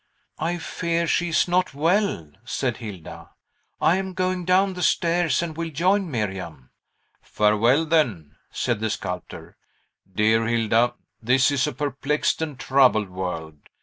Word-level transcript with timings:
"I 0.39 0.57
fear 0.57 1.05
she 1.05 1.29
is 1.29 1.47
not 1.47 1.75
well," 1.75 2.31
said 2.43 2.77
Hilda. 2.77 3.29
"I 3.79 3.97
am 3.97 4.15
going 4.15 4.45
down 4.45 4.73
the 4.73 4.81
stairs, 4.81 5.43
and 5.43 5.55
will 5.55 5.69
join 5.69 6.09
Miriam." 6.09 6.71
"Farewell, 7.21 7.85
then," 7.85 8.35
said 8.49 8.79
the 8.79 8.89
sculptor. 8.89 9.57
"Dear 10.11 10.47
Hilda, 10.47 10.95
this 11.21 11.51
is 11.51 11.67
a 11.67 11.71
perplexed 11.71 12.41
and 12.41 12.59
troubled 12.59 13.09
world! 13.09 13.59